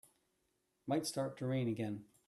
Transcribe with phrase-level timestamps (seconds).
[0.87, 2.05] Might start to rain again.